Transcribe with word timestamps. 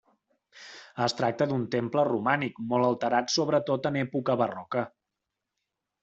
Es 1.07 1.13
tracta 1.17 1.47
d'un 1.51 1.65
temple 1.75 2.05
romànic 2.07 2.57
molt 2.71 2.87
alterat 2.87 3.33
sobretot 3.33 3.85
en 3.91 3.99
època 4.01 4.37
barroca. 4.43 4.83